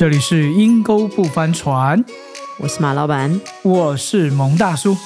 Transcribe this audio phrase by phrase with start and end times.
[0.00, 2.02] 这里是阴沟不翻船，
[2.56, 4.96] 我是马老板，我是蒙大叔。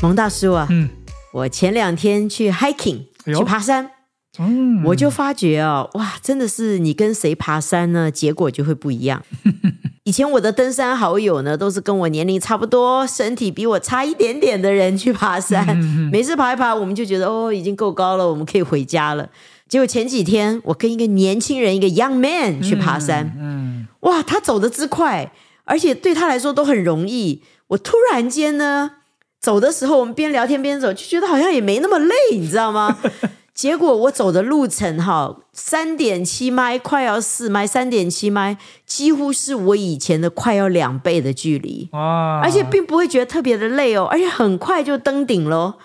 [0.00, 0.88] 蒙大叔啊，嗯。
[1.32, 3.90] 我前两天去 hiking 哎去爬山，
[4.38, 9.24] 嗯，我就发觉哦，哇，真的是你跟谁爬山呢，结果就会不一样。
[10.06, 15.66] 以前我的登山好友呢，都是跟我年龄差不多、身体比我差一点点的人去爬山。
[15.68, 19.28] 嗯每次爬一爬，我们就觉得哦，已经够高了，我们可以回家了。
[19.68, 25.32] 结果前几天，我跟一个年轻人，一个 young man 去爬山，嗯哇，他走的之快，
[25.64, 27.42] 而且对他来说都很容易。
[27.66, 28.92] 我突然间呢，
[29.40, 32.96] 走的时候，我们边聊天边走，就觉得好像也没那么累，你知道吗？
[33.56, 45.76] 结果我走的路程哈，三点七迈，快要四迈，三点七迈，几乎是我以前的快要两倍的距离，哇，而且并不会觉得特别的累哦，而且很快就登顶喽。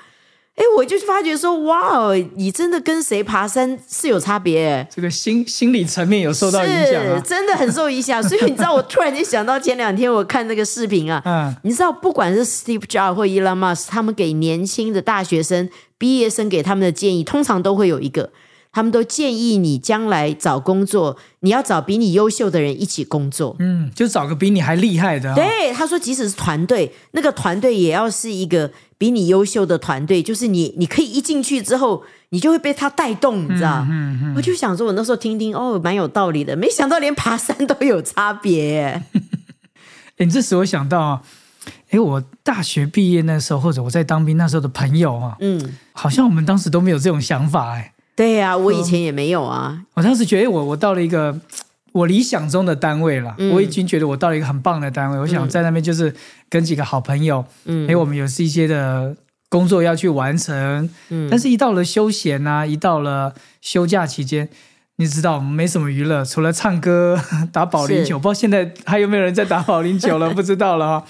[0.55, 4.87] 哎，我就发觉说，哇哦，你真的跟谁爬山是有差别耶。
[4.93, 7.21] 这个心心理层面有受到影响是啊。
[7.25, 8.21] 真的很受影响。
[8.27, 18.29] 所以你知道，我突然间想到前两天我看那个视频啊，嗯你知道，不管是 Steve Jobs 或 Elon Musk，他们给年轻的大学生、毕业生给他们的建议，通常都会有一个，
[18.71, 23.55] 他们都建议你将来找工作，你要找比你优秀的人一起工作。
[23.59, 25.35] 嗯，就找个比你还厉害的、啊。
[25.35, 33.85] 对，他说，即使是团队，那个团队也要是一个比你优秀的团队，就是你，你可以一进去之后，你就会被他带动，你知道？
[33.89, 36.55] 嗯嗯，我就想说，我那时候听听，哦，蛮有道理的。
[36.55, 39.03] 没想到连爬山都有差别。
[40.17, 41.21] 哎，你这使我想到啊，
[41.89, 47.93] 哎，我大学毕业那时候，或者我在当兵那时候的朋友啊，嗯，好像我们当时都没有这种想法哎。
[48.21, 49.81] 对呀、我以前也没有啊。
[49.95, 51.35] 我当时觉得我我到了一个
[51.93, 55.17] 我理想中的单位了，嗯我已经觉得我到了一个很棒的单位。
[55.17, 56.13] 我想在那边就是
[56.47, 59.15] 跟几个好朋友，嗯哎、我们有是一些的
[59.49, 64.47] 工作要去完成，嗯但是一到了休闲啊，一到了休假期间。
[64.97, 67.19] 你知道没什么娱乐，除了唱歌、
[67.51, 71.07] 打保龄球，不知道现在还有没有人在打保龄球了， 不知道了哈。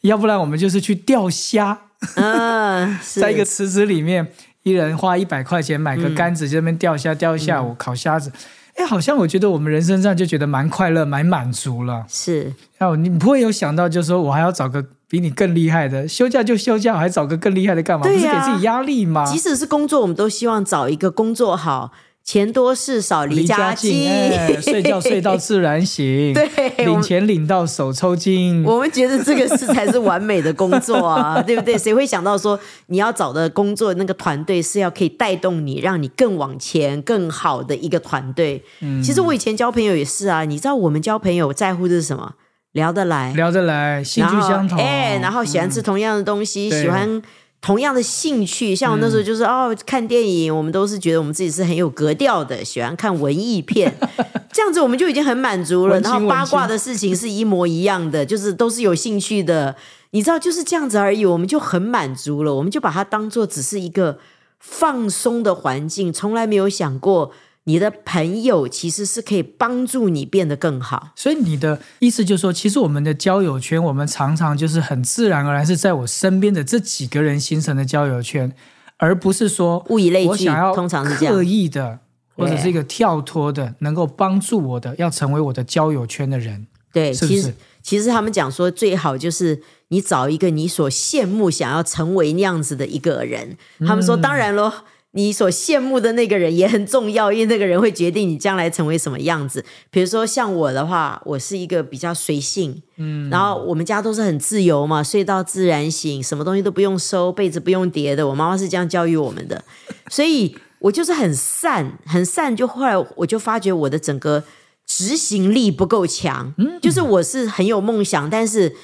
[0.00, 1.78] 要不然我们就是去钓虾，
[2.16, 4.32] 嗯， 是在一个池子里面，
[4.68, 8.30] 一人花一百块钱买个杆子，在那边钓虾，钓一下午，烤虾子。
[8.76, 12.04] 哎，好像我觉得我们人生上就觉得蛮快乐、蛮满足了。
[12.08, 18.06] 是哦，你不会有想到，就是说我还要找个比你更厉害的，休假就休假，我还找个更厉害的干嘛？
[18.06, 19.24] 不是给自己压力吗？
[19.24, 21.90] 即使是工作，我们都希望找一个工作好、
[22.28, 24.06] 钱多事少、离家近。
[24.06, 26.46] 哎，睡觉睡到自然醒， 对
[26.80, 28.62] 我领钱领到手抽筋。
[28.64, 31.78] 我们觉得这个是才是完美的工作啊， 对不对？
[31.78, 38.62] 谁会想到说你要找的工作那个团队是要可以带动你，让你更往前、更好的一个团队？
[38.82, 42.34] 嗯其实我以前交朋友也是啊，你知道我们交朋友在乎的是什么？
[42.72, 47.22] 聊得来，聊得来，兴趣相同，哎，然后喜欢吃同样的东西，对喜欢
[47.60, 48.74] 同样的兴趣。
[48.74, 53.94] 像我那时候就是、哦，看电影，我们都是觉得我们自己是很有格调的，喜欢看文艺片，
[54.52, 56.00] 这样子我们就已经很满足了。
[56.00, 59.74] 然后八卦的事情是一模一样的，就是都是有兴趣的。
[60.10, 62.54] 你知道，就是这样子而已，我们就很满足了。
[62.54, 64.18] 我们就把它当做只是一个
[64.58, 67.30] 放松的环境，从来没有想过
[67.68, 71.10] 你的朋友其实是可以帮助你变得更好。
[71.14, 78.50] 所以你的意思就是说，其实我们的交友圈，我们常常就是很自然而然是在我身边的这几个人形成的交友圈，
[78.96, 81.98] 而不是说物以类聚我想要通常是这样刻意的
[82.34, 87.54] 或者是一个跳脱的，能够帮助我的，要成为我的交友圈的人，对，是是其实？
[87.82, 93.58] 其实他们讲说，最好就是你找一个你所羡慕、想要成为那样子的一个人。
[93.86, 94.72] 他们说，当然咯，
[95.12, 99.64] 你所羡慕的那个人也很重要，因为那个人会决定你将来成为什么样子。
[99.90, 108.28] 比如说像我的话，我是一个比较随性，嗯，然后我们家都是很自由嘛，睡到自然醒，什么东西都不用收，被子不用叠的。
[108.28, 109.64] 我妈妈是这样教育我们的，
[110.10, 112.54] 所以我就是很散，很散。
[112.54, 114.44] 就后来我就发觉我的整个
[114.86, 118.76] 执行力不够强，嗯就是我是很有梦想，但是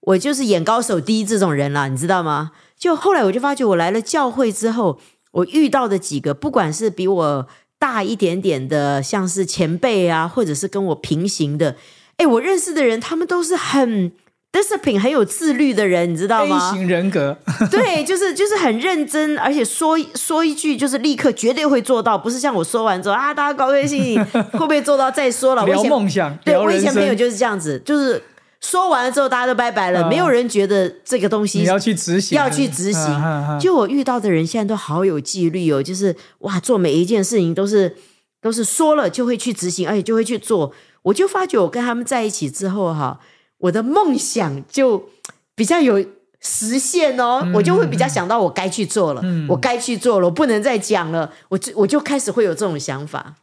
[0.00, 2.52] 我就是眼高手低这种人啦，你知道吗？
[2.78, 4.98] 就后来我就发觉，我来了教会之后，
[5.32, 7.46] 我遇到的几个，不管是比我
[7.78, 11.76] 大一点点的，像是前辈啊，或者是跟我平行的，
[12.16, 14.12] 哎，我认识的人，他们都是很
[14.52, 16.70] discipline、很有自律的人，你知道 A 吗？
[16.72, 17.36] 型人格，
[17.70, 25.62] 对，就是就是很认真，而且说说一句就是立刻绝对会做到，不是像我说完之后啊，大家高高兴兴，会不会做到再说了。
[25.62, 28.22] 我以聊前梦想，对我以前朋友，就是这样子，就是
[28.62, 33.58] 说完了之后大家都拜拜了，啊没有人觉得这个东西你要去执行，要去执行。
[33.60, 37.94] 就我遇到的人现在都好有纪律哦，就是哇，做每一件事情都是
[38.40, 40.72] 都是说了就会去执行，而且就会去做。
[41.02, 43.18] 我就发觉我跟他们在一起之后哈，
[43.58, 45.08] 我的梦想就
[45.56, 46.04] 比较有
[46.40, 53.34] 实现哦，嗯我就会比较想到我该去做了，我该去做了，我不能再讲了，我就我就开始会有这种想法。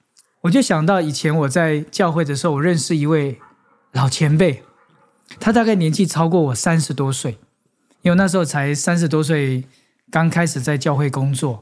[0.41, 3.37] 我就想到以前我在教会的时候，我认识一位
[3.91, 4.63] 老前辈，
[5.39, 7.37] 他大概年纪超过我三十多岁，
[8.01, 9.63] 因为那时候才三十多岁，
[10.09, 11.61] 刚开始在教会工作。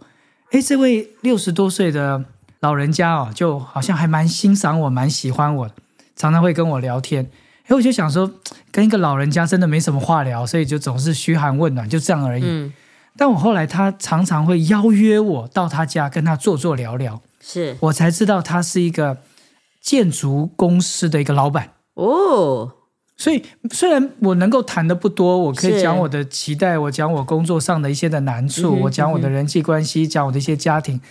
[0.51, 2.23] 哎，这位六十多岁的
[2.61, 5.69] 老人家哦，就好像还蛮欣赏我，蛮喜欢我，
[6.15, 7.29] 常常会跟我聊天。
[7.65, 8.31] 哎，我就想说，
[8.71, 12.43] 跟一个老人家真的没什么话聊，所以就总是嘘寒问暖，就这样而已。
[12.45, 12.71] 嗯，
[13.17, 19.17] 但我后来他常常会邀约我到他家跟他坐坐聊聊，是我才知道他是一个
[19.81, 21.73] 建筑公司的一个老板。
[21.95, 22.71] 哦，
[23.17, 31.01] 所以虽然我能够谈的不多，我可以讲我的期待，我讲我工作上的一些的难处，嗯我讲我的人际关系，讲我的一些家庭，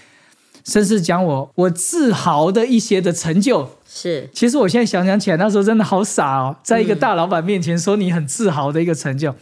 [0.65, 3.69] 甚至讲我我自豪的一些的成就。
[3.89, 9.35] 是其实我现在想想起来，那时候真的好傻哦，在一个大老板面前说你很自豪的一个成就，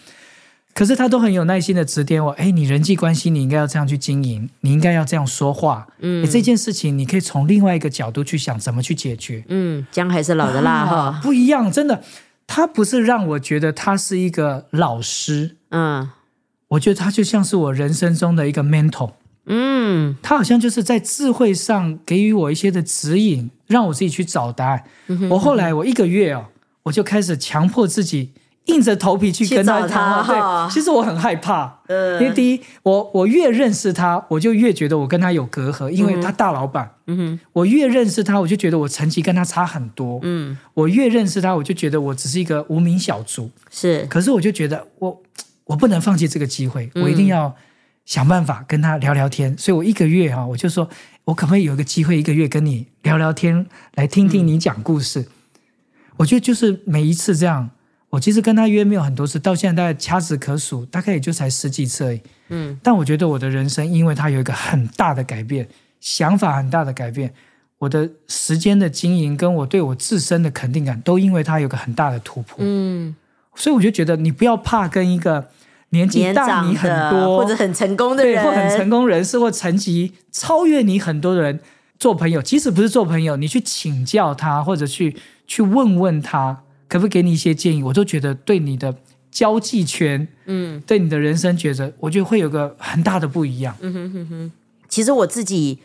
[0.73, 9.45] 可是他都很有耐心的指点我，哎，你人际关系你应该要这样去经营，你应该要这样说话，嗯哎，这件事情你可以从另外一个角度去想怎么去解决。
[9.49, 11.21] 嗯，姜还是老的辣啊哈。
[11.23, 12.01] 不一样，真的，
[12.47, 16.11] 他不是让我觉得他是一个老师，嗯。
[16.69, 19.13] 我觉得他就像是我人生中的一个 mentor。
[19.47, 20.17] 嗯。
[20.23, 24.85] 他好像就是在智慧上给予我一些的指引，让我自己去找答案。
[25.09, 26.47] 嗯我后来我一个月哦，
[26.85, 28.33] 我就开始强迫自己
[28.67, 36.94] 硬着头皮去跟他谈对，其实我很害怕，呃因为第一，我我越认识他，我就越觉得我跟他有隔阂，因为他大老板。
[37.07, 40.19] 嗯哼我越认识他，我就觉得我成绩跟他差很多。
[40.23, 43.51] 嗯，我越认识他，我就觉得我只是一个无名小卒。
[43.71, 45.23] 是可是我就觉得我
[45.65, 47.55] 我不能放弃这个机会，我一定要
[48.05, 49.57] 想办法跟他聊聊天。
[49.59, 50.89] 所以我一个月哈、我就说
[51.25, 55.27] 我可不可以有一个机会，一个月跟你聊聊天，来听听你讲故事。
[56.17, 57.71] 我觉得就是每一次这样，
[58.11, 62.21] 我其实跟他约没有很多次，到现在大概掐指可数，大概也就才十几次而已。
[62.51, 65.67] 嗯但我觉得我的人生，因为他有一个很大的改变，
[66.05, 67.33] 想法很大的改变，
[67.79, 72.59] 我的时间的经营跟我对我自身的肯定感，都因为他有个很大的突破。
[72.61, 73.17] 嗯，
[73.55, 75.49] 所以我就觉得你不要怕跟一个
[75.89, 81.59] 年纪大你很多，或者很成功的对人，或很成功人士或成绩超越你很多的人
[81.99, 85.17] 做朋友，即使不是做朋友，你去请教他或者去
[85.47, 88.95] 去问问他，可不可以给你一些建议，我都觉得对你的
[89.31, 90.83] 交际圈，嗯。
[90.87, 93.75] 对你的人生抉择，我觉得会有个很大的不一样。
[93.81, 94.53] 嗯哼哼哼。
[94.87, 95.81] 其实我自己，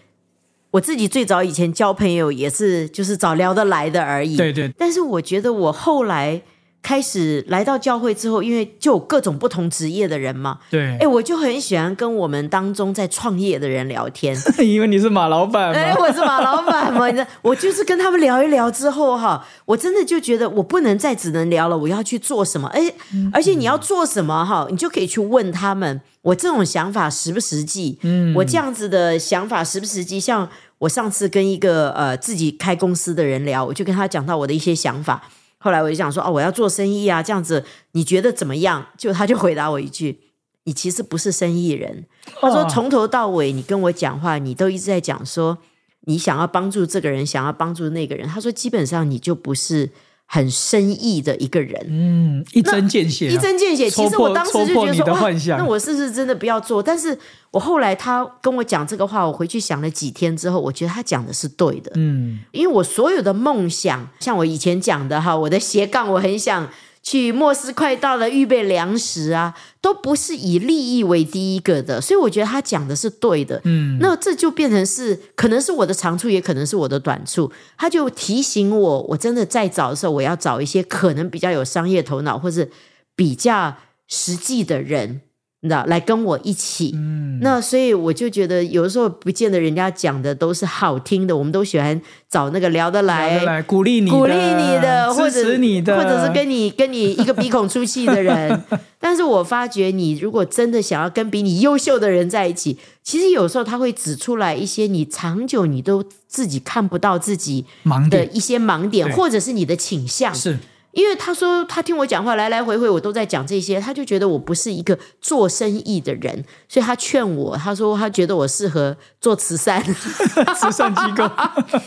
[0.71, 4.37] 我自己最早以前交朋友也是就是找聊得来的而已。
[4.37, 6.41] 对对但是我觉得我后来
[6.81, 14.35] 开始来到教会之后，因为就有各种不同职业的人嘛，对哎，，我就很喜欢跟我们当中在创业的人聊天。
[14.59, 22.67] 因为你是马老板哎，嘛，我是马老板嘛，我就是跟他们聊一聊之后哈，我真的就觉得我不能再只能聊了，我要去做什么？
[22.69, 22.91] 哎，
[23.33, 27.99] 而且你要做什么哈，你就可以去问他们，我这种想法实不实际？
[28.03, 30.19] 嗯我这样子的想法实不实际？
[30.19, 35.21] 像我上次跟一个呃自己开公司的人聊，我就跟他讲到我的一些想法。
[35.59, 38.87] 后来我就想说，哦，我要做生意啊，这样子你觉得怎么样？
[38.97, 40.19] 就他就回答我一句
[40.63, 42.05] ：“你其实不是生意人。”
[42.39, 45.57] 他说哦从头到尾你跟我讲话，你都一直在讲说
[46.01, 48.27] 你想要帮助这个人，想要帮助那个人。
[48.27, 49.89] 他说基本上你就不是
[50.31, 51.75] 很深意的一个人。
[51.89, 56.83] 嗯，一针见血啊、一针见血，其实我当时就觉得说，那我是不是真的不要做？
[56.83, 57.17] 但是
[57.49, 61.91] 我后来他跟我讲这个话，我回去想了几天之后，我觉得他讲的是对的。
[61.95, 66.69] 嗯，因为我所有的梦想，像我以前讲的哈，我的斜杠，我很想
[67.09, 73.59] 去莫斯快到了预备粮食啊，都不是以利益为第一个的，所以我觉得他讲的是对的。
[73.63, 77.51] 嗯，那这就变成是，可能是我的长处，也可能是我的短处。
[77.75, 82.69] 他就提醒我，我真的在找的时候，我要找一些可能比较有商业头脑，或是
[83.15, 83.75] 比较
[84.07, 85.21] 实际的人，
[85.61, 86.91] 你知道，来跟我一起。
[86.95, 91.99] 嗯，那所以我就觉得，有的时候不见得人家讲的都是好听的，我们都喜欢
[92.29, 98.63] 找那个聊得来、得来鼓励你的，鼓励你的，或者你的，或者是跟你跟你一个鼻孔出气的人。
[99.01, 107.65] 但是我发觉，你如果真的想要跟比你优秀的人在一起，其实有时候他会指出来一些你长久你都自己看不到自己
[108.09, 110.35] 的一些盲点，对或者是你的倾向。
[110.35, 110.57] 是
[110.91, 119.83] 因为他说他听我讲话来来回回我都在讲这些，他就觉得我不是一个做生意的人，所以他劝我，他说他觉得我适合做慈善，
[120.59, 121.29] 慈善机构，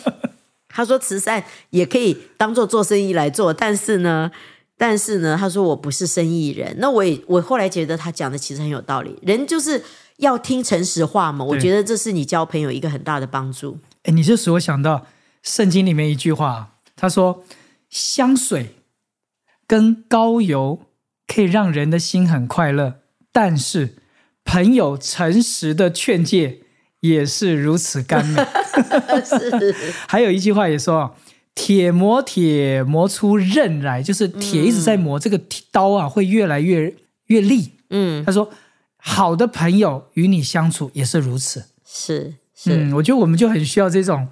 [0.68, 4.30] 他说慈善也可以当做做生意来做，但是呢，
[4.78, 6.75] 但是呢，他说我不是生意人。
[6.78, 9.82] 那我也我后来觉得他讲的其实很有道理，人就是
[10.18, 11.44] 要听诚实话嘛。
[11.44, 13.76] 我对觉得这是你交朋友一个很大的帮助。
[14.04, 15.06] 哎，你就使我想到
[15.42, 17.44] 圣经里面一句话，他说
[17.90, 18.76] 香水
[19.73, 20.81] 跟高油
[21.26, 22.97] 可以让人的心很快乐，
[23.33, 23.97] 但是
[24.45, 26.61] 朋友诚实的劝诫
[27.00, 28.45] 也是如此甘美。
[29.25, 29.75] 是
[30.07, 31.17] 还有一句话也说
[31.57, 36.95] ：“铁磨铁，磨出刃来。”就是铁一直在磨，这个刀啊会越来越
[37.29, 37.71] 越利。
[37.88, 38.50] 嗯，他说
[39.00, 41.64] ：“好的朋友与你相处也是如此。
[41.87, 44.29] 是”是，嗯，我觉得我们就很需要这种，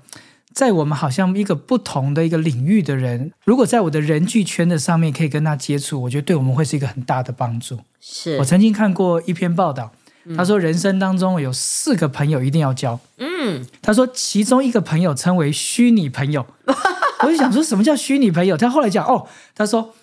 [0.52, 7.78] 在我们好像一个不同的一个领域的人，如果在我的人际圈的上面可以跟他接触，我觉得对我们会是一个很大的帮助。
[8.00, 9.92] 是我曾经看过一篇报道，
[10.36, 12.98] 他说人生当中有四个朋友一定要交。
[13.18, 16.46] 嗯，他说其中一个朋友称为虚拟朋友，
[17.22, 18.56] 我就想说什么叫虚拟朋友？
[18.56, 19.94] 他后来讲哦，他说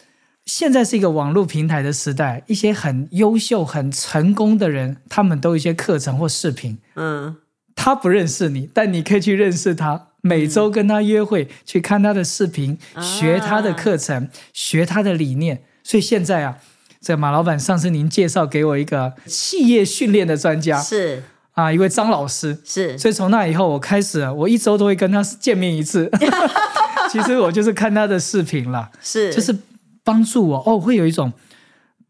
[0.46, 7.36] 现在是一个网络平台的时代，一些很优秀、很成功的人，他们都有一些课程或视频，嗯，
[7.78, 10.08] 他不认识你，但你可以去认识他。
[10.22, 15.64] 每周跟他约会，去看他的视频，学他的课程，学他的理念。
[15.84, 16.58] 所以现在啊，
[17.00, 22.58] 这马老板上次您介绍给我一个企业训练的专家是啊，一位张老师。
[22.66, 26.12] 是所以从那以后，我开始我一周都会跟他见面一次。
[27.10, 29.58] 其实我就是看他的视频了，是，就是
[30.04, 31.32] 帮助我哦，会有一种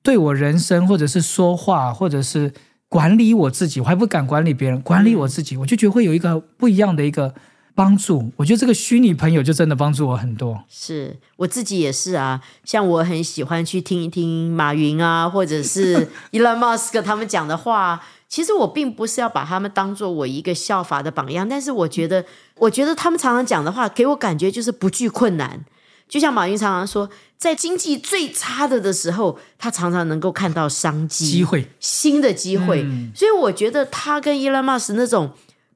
[0.01, 2.51] 对我人生或者是说话或者是
[2.89, 7.34] 管理我自己，我还不敢管理别人，管理我自己，我就觉得会有一个不一样的一个
[7.75, 8.32] 帮助。
[8.38, 10.63] 我觉得这个虚拟朋友就真的帮助我很多。
[10.70, 18.01] 是我自己也是啊，像我很喜欢去听一听马云啊，或者是 Elon Musk 他们讲的话。
[18.29, 22.25] 其实我并不是要把他们当做我一个效法的榜样，但是我觉得，
[22.58, 25.63] 我觉得他们常常讲的话给我感觉就是不惧困难。
[26.07, 32.83] 就像马云常常说，在经济最差的的时候，他常常能够看到商机、机会、新的机会。
[32.83, 35.31] 嗯所以我觉得他跟 Elon Musk 那种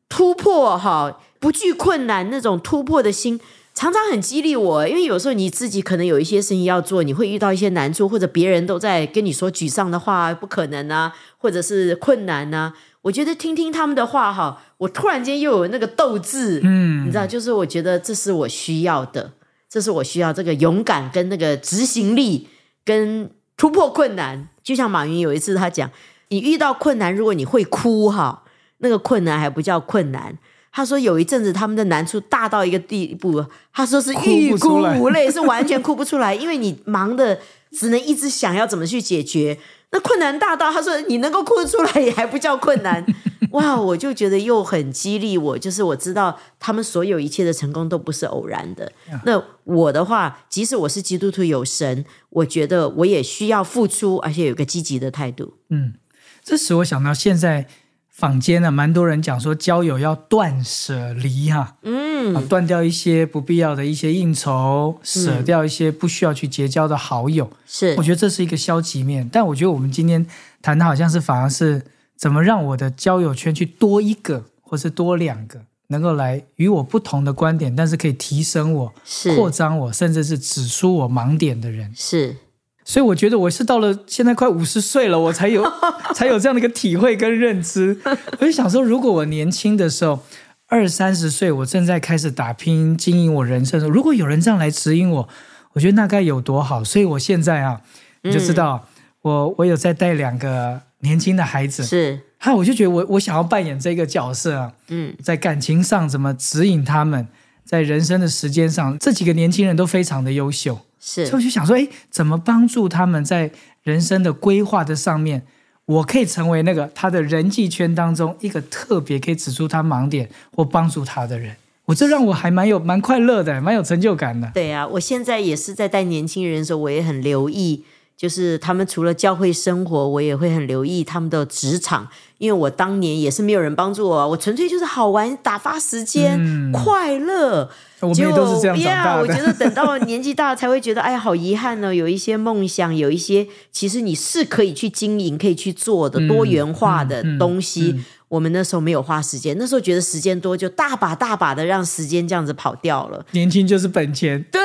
[0.07, 3.39] 突破哈，不惧困难那种突破的心，
[3.73, 4.87] 常常很激励我。
[4.87, 19.31] 因为有时候你自己可能有一些事情要做，你会遇到一些难处，或者别人都在跟你说沮丧的话，不可能啊，或者是困难呐、我觉得听听他们的话哈，我突然间又有那个斗志，嗯你知道，就是我觉得这是我需要的，
[19.71, 22.49] 这是我需要这个勇敢跟那个执行力
[22.83, 24.49] 跟突破困难。
[24.61, 25.89] 就像马云有一次他讲，
[26.27, 28.43] 你遇到困难，如果你会哭哈，
[28.79, 30.37] 那个困难还不叫困难。
[30.71, 37.39] 他说有一阵子他们的难处大到一个地步，他说是欲哭无泪，是完全哭不出来，因为你忙的
[37.71, 39.57] 只能一直想要怎么去解决。
[39.93, 43.05] 那困难大到他说你能够哭得出来，也还不叫困难。
[43.51, 48.89] 哇，我就觉得又很激励我，就是我知道他们所有一切的成功都不是偶然的。
[49.25, 55.55] 那我的话，即使我是基督徒有神，我觉得我也需要付出，而且有个积极的态度。
[55.69, 55.95] 嗯，
[56.41, 57.67] 这使我想到现在
[58.11, 67.49] 坊间呢，蛮多人讲说交友要断舍离哈、嗯，啊，断掉一些不必要的一些应酬，舍掉一些不需要去结交的好友。
[67.65, 70.27] 是我觉得这是一个消极面，但我觉得我们今天
[70.61, 71.81] 谈的好像是反而是
[72.17, 81.91] 怎么让我的交友圈去多一个，或是多两个，能够来与我不同的观点，但是可以提升我、是扩张我，甚至是指出我盲点的人。
[81.95, 82.35] 是
[82.83, 85.63] 所以我觉得我是到了现在快五十岁了，我才有
[86.15, 87.97] 才有这样的一个体会跟认知。
[88.39, 90.19] 我就想说，如果我年轻的时候，
[90.67, 95.29] 二三十岁，我正在开始打拼经营我人生的时候，如果有人这样来指引我，
[95.73, 96.83] 我觉得那该有多好。
[96.83, 97.81] 所以我现在啊，
[98.23, 98.87] 你就知道，
[99.21, 107.27] 我我有在带两个年轻的孩子，是，哈，我就觉得我我想要扮演这个角色啊，嗯，在感情上怎么指引他们，
[107.63, 110.79] 在人生的时间上，这几个年轻人都非常的优秀。
[111.01, 113.51] 所以是我就想说，哎，怎么帮助他们在
[113.83, 115.41] 人生的规划的上面，
[115.85, 121.55] 我可以成为那个他的人际圈当中一个特别可以指出他盲点或帮助他的人。
[121.85, 124.49] 我这让我还蛮有蛮快乐的，蛮有成就感的。
[124.53, 127.83] 对啊，我现在也是在带年轻人的时候，我也很留意，
[128.21, 137.67] 就是他们除了教会生活，我也会很留意他们的职场，因为我当年也是没有人帮助我，我纯粹就是好玩、打发时间、嗯快乐。
[138.01, 139.41] 我们也都是这样长呀大我觉。
[139.41, 141.95] 得等到年纪大了才会觉得，哎呀，好遗憾呢。
[141.95, 147.95] 有一些梦想，有一些其实你是可以去经营、可以去做的多元化的东西。
[147.97, 153.25] 嗯我们那时候没有花时间，那时候觉得时间多，就大把大把的让时间这样子跑掉了。
[153.31, 154.61] 年轻就是本钱，对，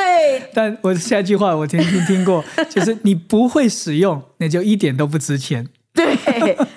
[0.54, 5.66] 但我下一句话我曾经听过， 就是你不会使用，那就一点都不值钱。
[5.92, 6.16] 对，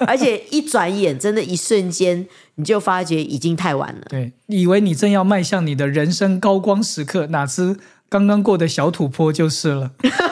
[0.07, 4.01] 而且一转眼，真的，一瞬间，你就发觉已经太晚了。
[4.09, 7.77] 对，以为你正要迈向你的人生高光时刻，哪知
[8.07, 10.09] 刚刚过的小土坡就是了，你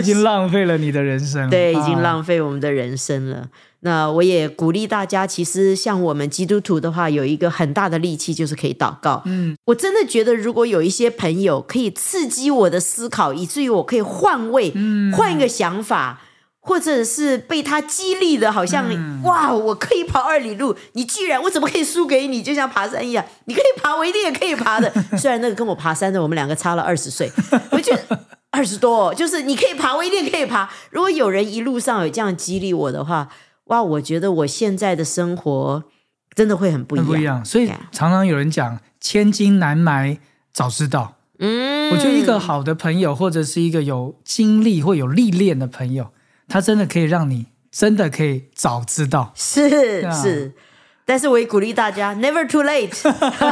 [0.00, 1.48] 已经浪费了你的人生。
[1.50, 3.48] 对，已经啊浪费我们的人生了。
[3.82, 9.22] 那我也鼓励大家，其实像我们基督徒的话，有一个很大的利器，就是可以祷告。
[9.24, 16.20] 嗯，我真的觉得，如果有一些朋友可以刺激我的思考，以至于我可以换位，嗯换一个想法，
[16.60, 22.42] 或者是被他激励的，好像、嗯哇，我可以跑二里路，你居然我怎么可以输给你？
[22.42, 24.92] 就像爬山一样，你可以爬，我一定也可以爬的。
[25.16, 27.32] 虽然那个跟我爬山的，我们两个差了二十岁，
[27.70, 28.18] 我觉得
[28.50, 30.68] 二十多哦，就是你可以爬，我一定可以爬。
[30.90, 33.28] 如果有人一路上有这样激励我的话，
[33.64, 35.84] 哇，我觉得我现在的生活
[36.34, 37.06] 真的会很不一样。
[37.06, 37.44] 很不一样。
[37.44, 40.18] 所以常常有人讲“千金难买
[40.52, 46.12] 早知道”，嗯，我觉得一个好的朋友，或者是一个有经历或有历练的朋友，
[46.48, 49.32] 他真的可以让你真的可以早知道。
[49.36, 50.52] 是、啊是，
[51.10, 52.96] 但是我也鼓励大家，never too late，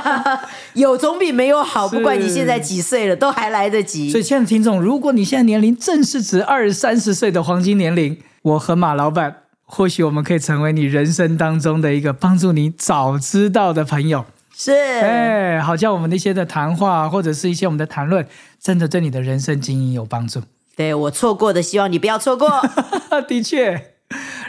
[0.75, 1.89] 有总比没有好。
[1.89, 4.09] 不管你现在几岁了，都还来得及。
[4.13, 14.25] 所以，亲爱的听众，如果你现在年龄正是指二三十岁的黄金年龄，我和马老板，或许我们可以成为你人生当中的一个帮助你早知道的朋友。
[14.57, 18.25] 是，哎，好像我们的一些的谈话，或者是一些我们的谈论，
[18.63, 20.41] 真的对你的人生经营有帮助。
[20.77, 22.49] 对我错过的，希望你不要错过。
[23.27, 23.95] 的确，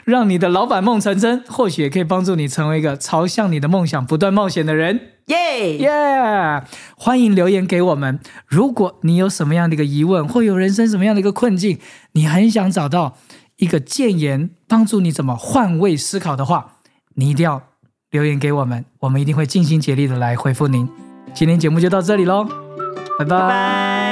[0.09, 4.99] 让你的老板梦成真，或许也可以帮助你成为一个朝向你的梦想不断冒险的人。
[5.27, 6.63] 耶、耶、
[6.97, 8.19] 欢迎留言给我们。
[8.47, 11.77] 如果你有什么样的一个疑问，或有人生什么样的一个困境，
[12.13, 13.15] 你很想找到
[13.57, 16.77] 一个谏言，帮助你怎么换位思考的话，
[17.13, 17.61] 你一定要
[18.09, 20.89] 留言给我们，我们一定会尽心竭力的来回复您。
[21.35, 22.43] 今天节目就到这里喽，
[23.19, 24.08] 拜拜拜拜。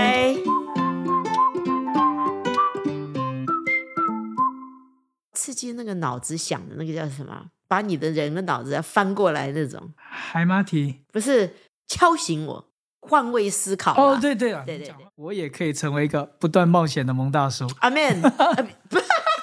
[5.48, 7.46] 刺激那个脑子想的那个叫什么？
[7.70, 11.56] 把你的人的脑子要翻过来那种，海马体不是
[11.88, 12.68] 敲醒我，
[13.00, 13.94] 换位思考。
[13.96, 17.66] 哦，对对了，对对对我也可以成为一个不断冒险的蒙大叔。
[17.80, 18.22] 阿 Man，